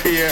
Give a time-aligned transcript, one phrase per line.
[0.00, 0.28] here.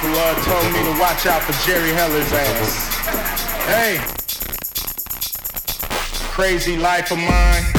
[0.00, 2.94] the Lord told me to watch out for Jerry Heller's ass.
[3.66, 3.98] Hey,
[6.32, 7.75] crazy life of mine.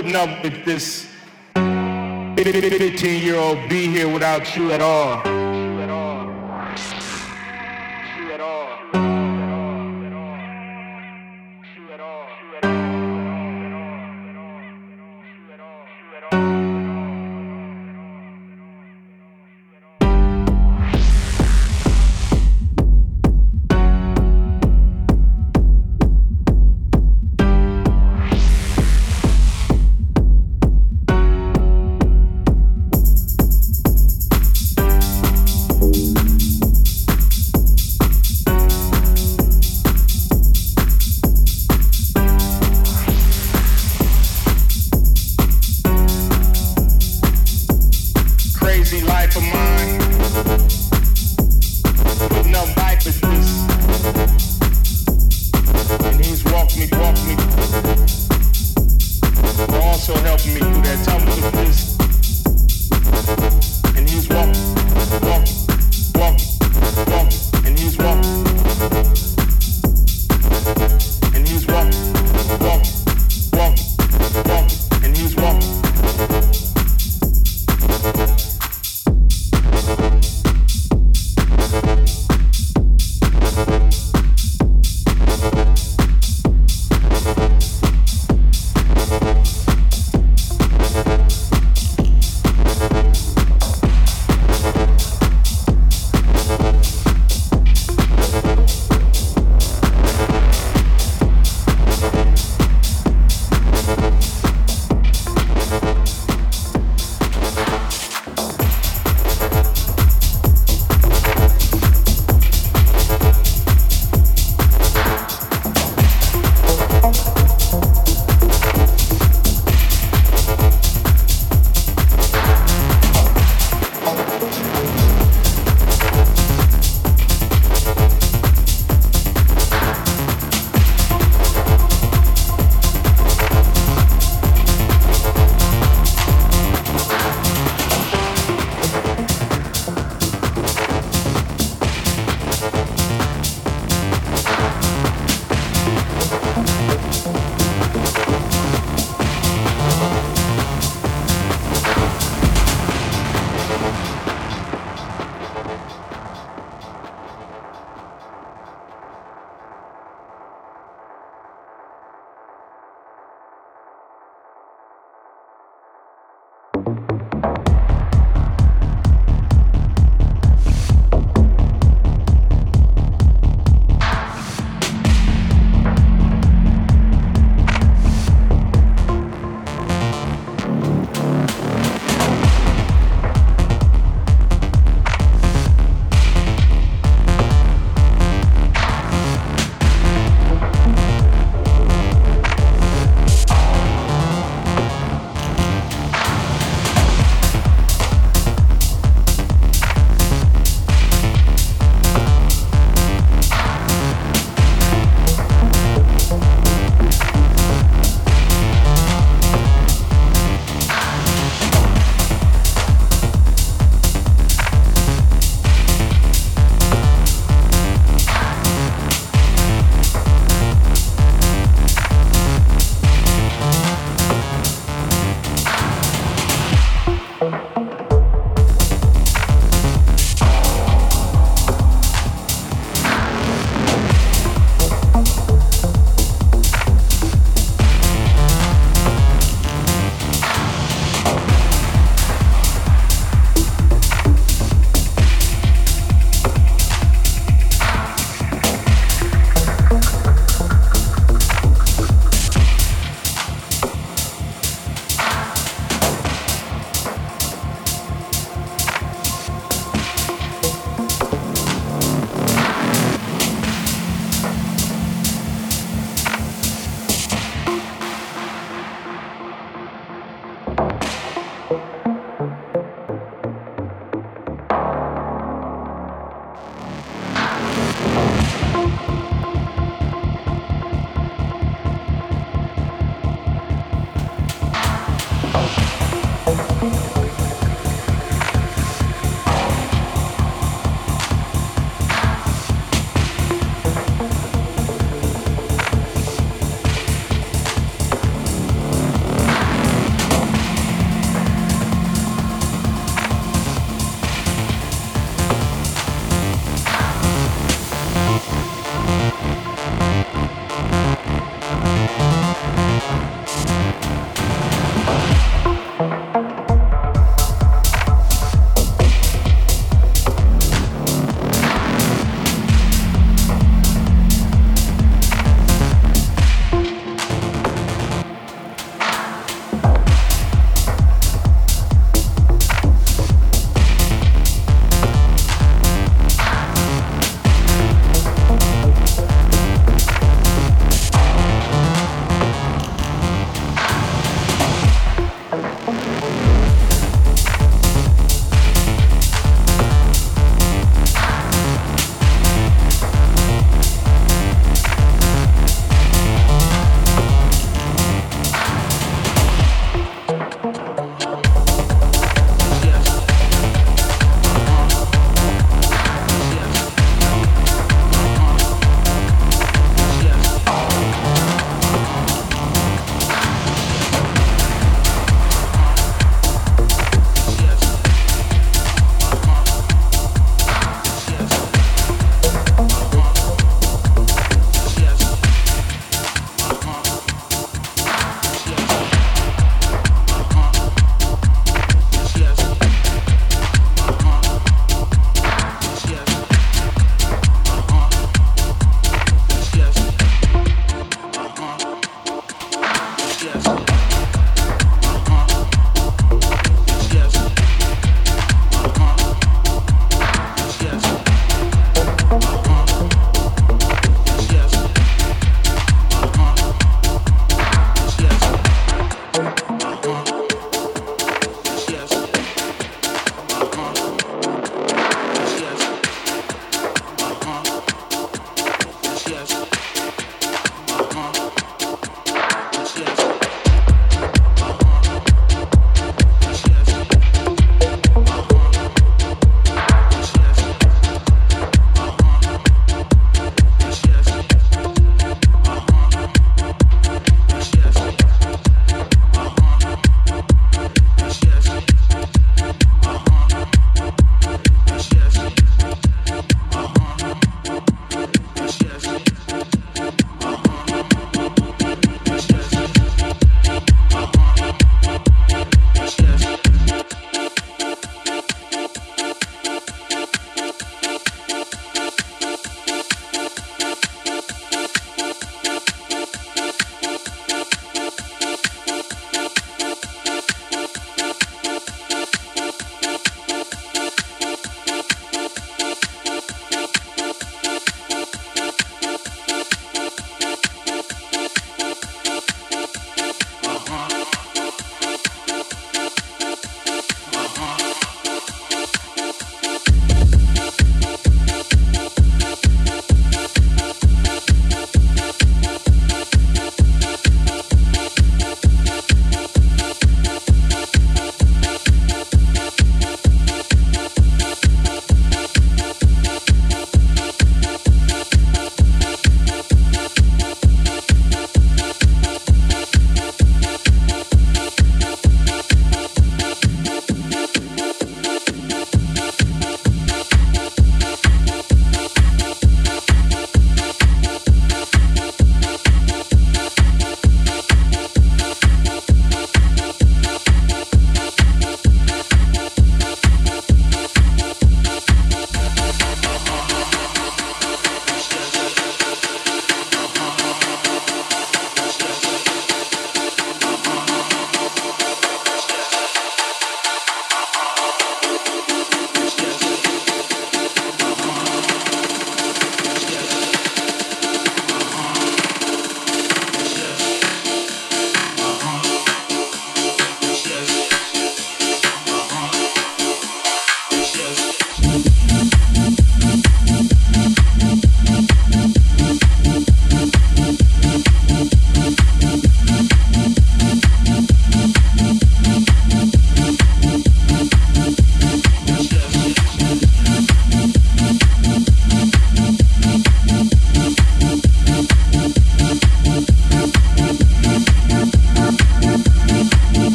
[0.00, 1.06] putting up with this
[1.54, 5.49] 15 year old be here without you at all.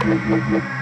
[0.00, 0.81] He made me.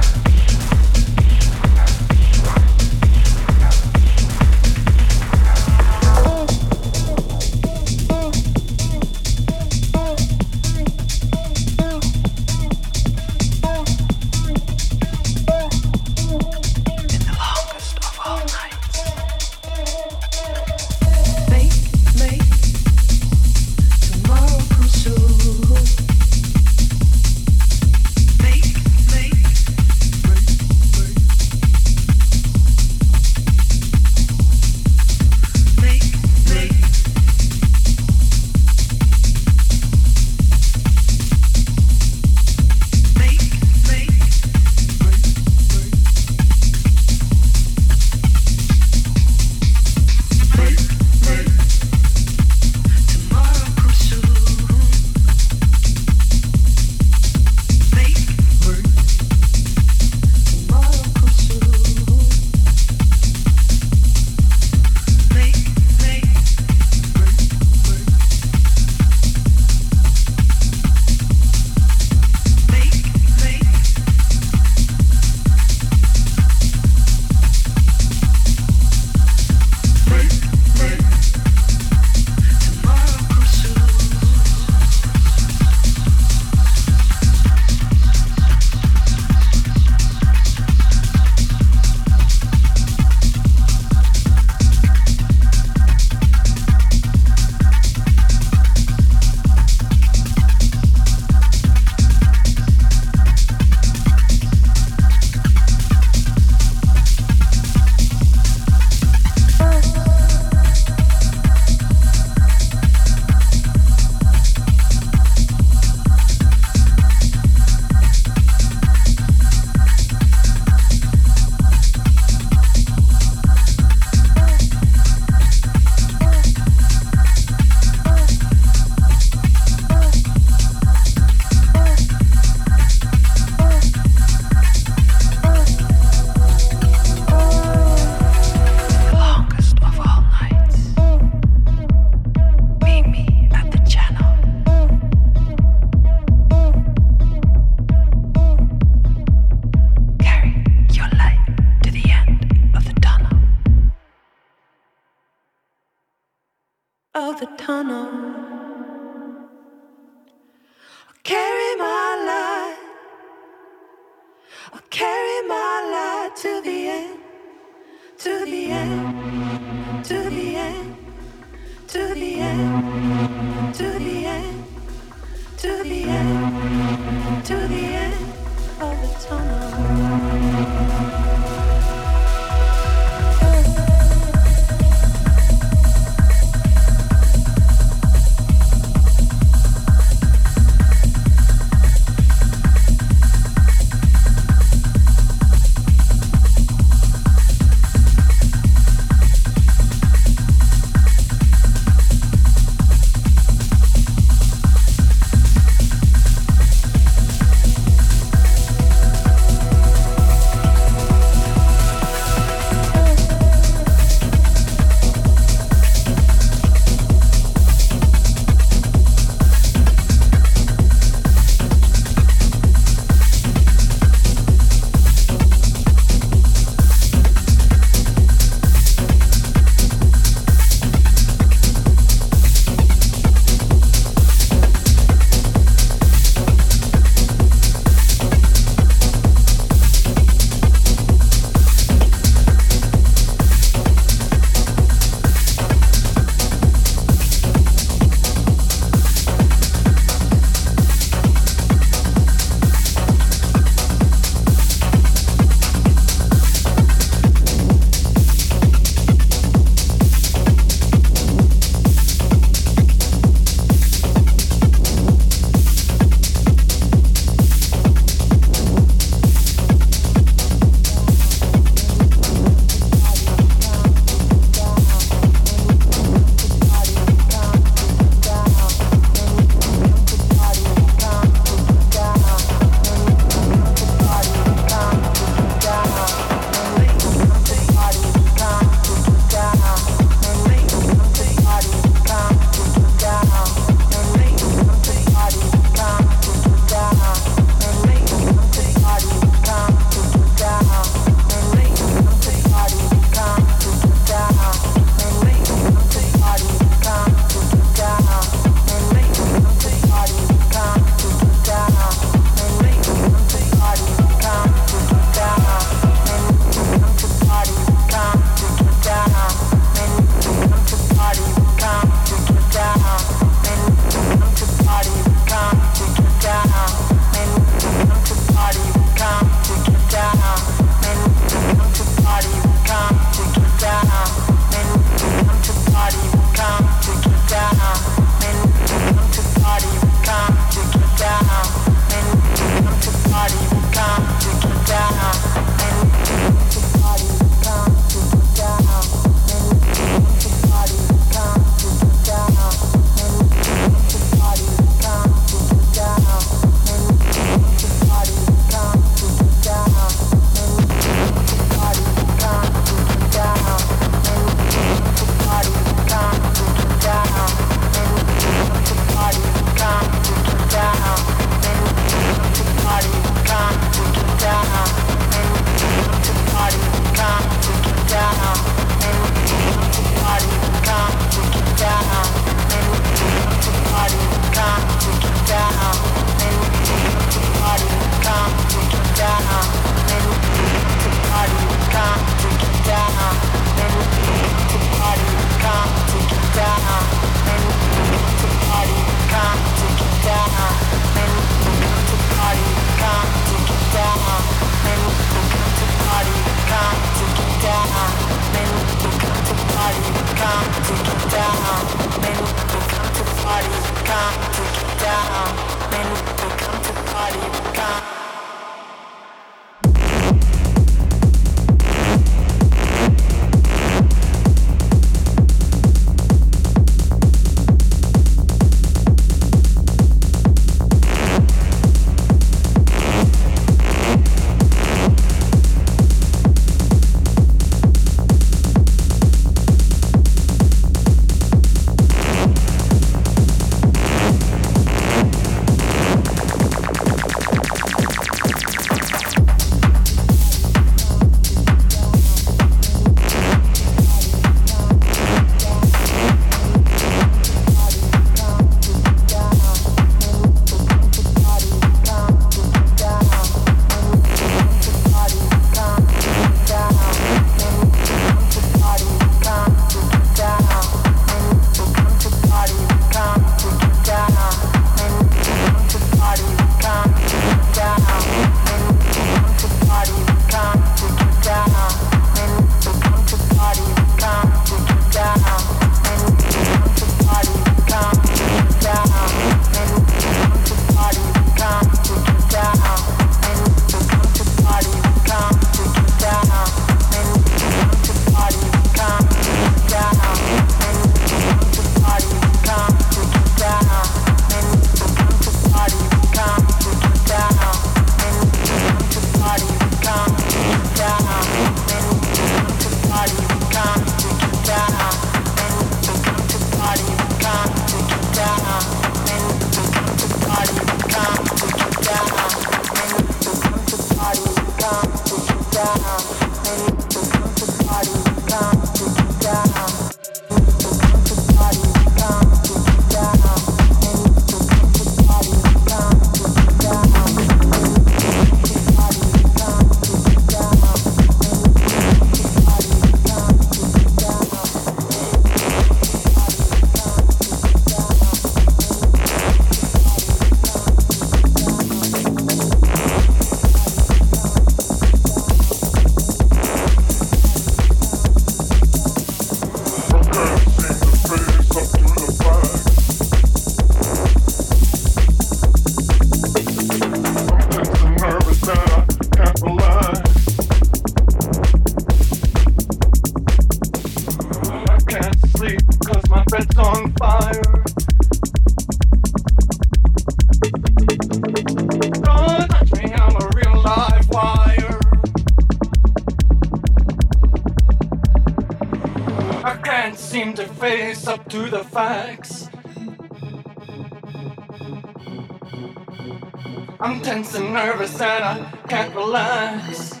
[597.36, 600.00] And nervous and I can't relax.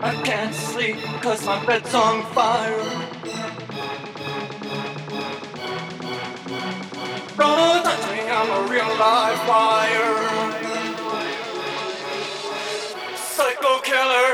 [0.00, 2.84] I can't sleep cause my bed's on fire.
[7.36, 10.14] Don't touch me, I'm a real live fire.
[13.16, 14.27] Psycho killer.